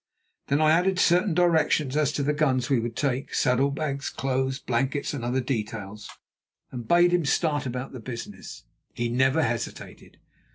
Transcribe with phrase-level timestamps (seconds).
[0.47, 4.57] Then I added certain directions as to the guns we would take, saddle bags, clothes,
[4.57, 6.09] blankets and other details,
[6.71, 8.63] and bade him start about the business.
[8.97, 10.17] Hans never hesitated.